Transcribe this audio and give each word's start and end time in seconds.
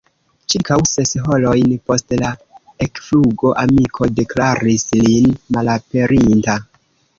Ĉirkaŭ 0.51 0.77
ses 0.91 1.11
horojn 1.27 1.75
post 1.91 2.15
la 2.23 2.31
ekflugo 2.87 3.53
amiko 3.67 4.09
deklaris 4.23 4.89
lin 5.05 5.31
malaperinta. 5.59 6.61